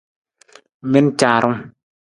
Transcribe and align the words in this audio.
Mi 0.89 0.99
na 1.03 1.11
caarung! 1.19 1.57